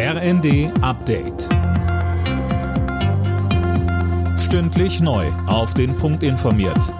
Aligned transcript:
RND 0.00 0.70
Update. 0.80 1.48
Stündlich 4.38 5.00
neu. 5.00 5.26
Auf 5.48 5.74
den 5.74 5.96
Punkt 5.96 6.22
informiert. 6.22 6.94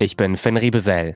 Ich 0.00 0.16
bin 0.16 0.36
Finn 0.36 0.56
Riebesell. 0.56 1.14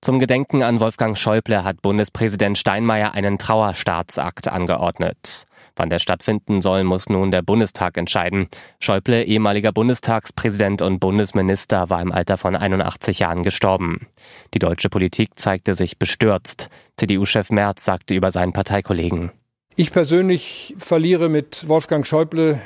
Zum 0.00 0.20
Gedenken 0.20 0.62
an 0.62 0.80
Wolfgang 0.80 1.18
Schäuble 1.18 1.64
hat 1.64 1.82
Bundespräsident 1.82 2.56
Steinmeier 2.56 3.12
einen 3.12 3.36
Trauerstaatsakt 3.36 4.48
angeordnet. 4.48 5.44
Wann 5.76 5.90
der 5.90 5.98
stattfinden 5.98 6.62
soll, 6.62 6.82
muss 6.84 7.10
nun 7.10 7.30
der 7.30 7.42
Bundestag 7.42 7.98
entscheiden. 7.98 8.48
Schäuble, 8.80 9.24
ehemaliger 9.24 9.72
Bundestagspräsident 9.72 10.80
und 10.80 10.98
Bundesminister, 10.98 11.90
war 11.90 12.00
im 12.00 12.10
Alter 12.10 12.38
von 12.38 12.56
81 12.56 13.18
Jahren 13.18 13.42
gestorben. 13.42 14.06
Die 14.54 14.60
deutsche 14.60 14.88
Politik 14.88 15.38
zeigte 15.38 15.74
sich 15.74 15.98
bestürzt. 15.98 16.70
CDU-Chef 16.96 17.50
Merz 17.50 17.84
sagte 17.84 18.14
über 18.14 18.30
seinen 18.30 18.54
Parteikollegen. 18.54 19.30
Ich 19.76 19.90
persönlich 19.90 20.76
verliere 20.78 21.28
mit 21.28 21.66
Wolfgang 21.66 22.06
Schäuble 22.06 22.60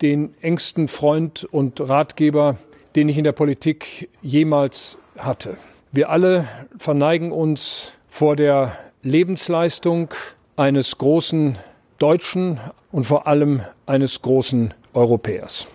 den 0.00 0.32
engsten 0.40 0.88
Freund 0.88 1.44
und 1.44 1.78
Ratgeber, 1.78 2.56
den 2.96 3.10
ich 3.10 3.18
in 3.18 3.24
der 3.24 3.32
Politik 3.32 4.08
jemals 4.22 4.96
hatte. 5.18 5.58
Wir 5.92 6.08
alle 6.08 6.48
verneigen 6.78 7.32
uns 7.32 7.92
vor 8.08 8.34
der 8.34 8.78
Lebensleistung 9.02 10.08
eines 10.56 10.96
großen 10.96 11.58
Deutschen 11.98 12.58
und 12.90 13.04
vor 13.04 13.26
allem 13.26 13.60
eines 13.84 14.22
großen 14.22 14.72
Europäers. 14.94 15.66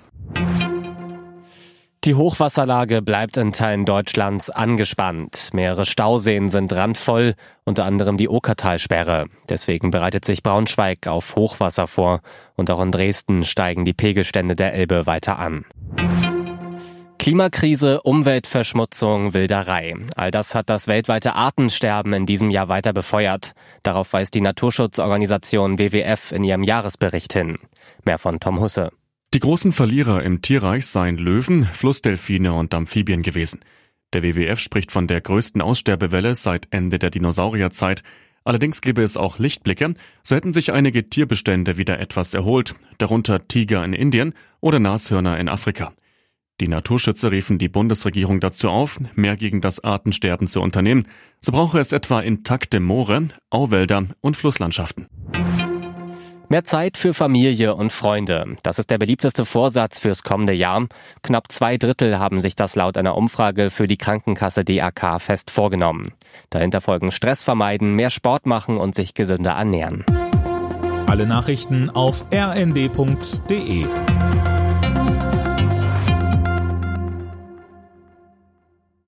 Die 2.05 2.15
Hochwasserlage 2.15 3.01
bleibt 3.01 3.35
in 3.35 3.51
Teilen 3.51 3.83
Deutschlands 3.83 4.49
angespannt. 4.49 5.49
Mehrere 5.51 5.85
Stauseen 5.85 6.47
sind 6.47 6.71
randvoll, 6.71 7.35
unter 7.65 7.83
anderem 7.83 8.15
die 8.15 8.29
Okertalsperre. 8.29 9.25
Deswegen 9.49 9.91
bereitet 9.91 10.23
sich 10.23 10.41
Braunschweig 10.41 11.07
auf 11.07 11.35
Hochwasser 11.35 11.87
vor 11.87 12.21
und 12.55 12.71
auch 12.71 12.79
in 12.79 12.93
Dresden 12.93 13.43
steigen 13.43 13.83
die 13.83 13.91
Pegelstände 13.91 14.55
der 14.55 14.73
Elbe 14.73 15.07
weiter 15.07 15.39
an. 15.39 15.65
Klimakrise, 17.17 18.01
Umweltverschmutzung, 18.01 19.33
Wilderei. 19.33 19.93
All 20.15 20.31
das 20.31 20.55
hat 20.55 20.69
das 20.69 20.87
weltweite 20.87 21.35
Artensterben 21.35 22.13
in 22.13 22.25
diesem 22.25 22.49
Jahr 22.49 22.69
weiter 22.69 22.93
befeuert. 22.93 23.51
Darauf 23.83 24.13
weist 24.13 24.33
die 24.35 24.41
Naturschutzorganisation 24.41 25.77
WWF 25.77 26.31
in 26.31 26.45
ihrem 26.45 26.63
Jahresbericht 26.63 27.33
hin. 27.33 27.57
Mehr 28.05 28.17
von 28.17 28.39
Tom 28.39 28.61
Husse. 28.61 28.91
Die 29.35 29.39
großen 29.39 29.71
Verlierer 29.71 30.23
im 30.23 30.41
Tierreich 30.41 30.87
seien 30.87 31.19
Löwen, 31.19 31.63
Flussdelfine 31.63 32.51
und 32.53 32.73
Amphibien 32.73 33.21
gewesen. 33.21 33.59
Der 34.11 34.23
WWF 34.23 34.59
spricht 34.59 34.91
von 34.91 35.05
der 35.05 35.21
größten 35.21 35.61
Aussterbewelle 35.61 36.33
seit 36.33 36.67
Ende 36.71 36.97
der 36.97 37.11
Dinosaurierzeit. 37.11 38.01
Allerdings 38.43 38.81
gäbe 38.81 39.03
es 39.03 39.17
auch 39.17 39.37
Lichtblicke, 39.37 39.93
so 40.23 40.35
hätten 40.35 40.51
sich 40.51 40.73
einige 40.73 41.11
Tierbestände 41.11 41.77
wieder 41.77 41.99
etwas 41.99 42.33
erholt, 42.33 42.73
darunter 42.97 43.47
Tiger 43.47 43.85
in 43.85 43.93
Indien 43.93 44.33
oder 44.61 44.79
Nashörner 44.79 45.39
in 45.39 45.47
Afrika. 45.47 45.93
Die 46.59 46.67
Naturschützer 46.67 47.31
riefen 47.31 47.59
die 47.59 47.69
Bundesregierung 47.69 48.39
dazu 48.39 48.69
auf, 48.69 48.99
mehr 49.13 49.37
gegen 49.37 49.61
das 49.61 49.83
Artensterben 49.83 50.47
zu 50.47 50.59
unternehmen. 50.59 51.07
So 51.39 51.51
brauche 51.51 51.79
es 51.79 51.91
etwa 51.91 52.19
intakte 52.19 52.79
Moore, 52.79 53.27
Auwälder 53.51 54.07
und 54.21 54.37
Flusslandschaften. 54.37 55.07
Mehr 56.51 56.63
Zeit 56.63 56.97
für 56.97 57.13
Familie 57.13 57.75
und 57.75 57.91
Freunde. 57.91 58.57
Das 58.63 58.79
ist 58.79 58.89
der 58.89 58.97
beliebteste 58.97 59.45
Vorsatz 59.45 59.99
fürs 59.99 60.23
kommende 60.23 60.53
Jahr. 60.53 60.87
Knapp 61.21 61.51
zwei 61.51 61.77
Drittel 61.77 62.17
haben 62.17 62.41
sich 62.41 62.55
das 62.55 62.75
laut 62.75 62.97
einer 62.97 63.15
Umfrage 63.15 63.69
für 63.69 63.87
die 63.87 63.97
Krankenkasse 63.97 64.65
DAK 64.65 65.21
fest 65.21 65.51
vorgenommen. 65.51 66.11
Dahinter 66.49 66.81
folgen 66.81 67.11
Stress 67.11 67.43
vermeiden, 67.43 67.93
mehr 67.93 68.09
Sport 68.09 68.47
machen 68.47 68.77
und 68.77 68.95
sich 68.95 69.13
gesünder 69.13 69.51
ernähren. 69.51 70.03
Alle 71.05 71.27
Nachrichten 71.27 71.91
auf 71.91 72.25
rnd.de 72.33 73.85